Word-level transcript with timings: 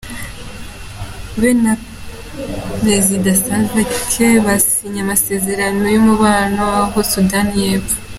Be 1.39 1.49
na 1.63 1.73
Perezida 2.79 3.31
Salva 3.43 3.81
Kiir, 4.09 4.35
basinye 4.47 4.99
amasezerano 5.05 5.83
y'umubano 5.93 6.61
aho 6.79 6.83
muri 6.93 7.09
Sudani 7.11 7.57
y'epfo. 7.67 7.95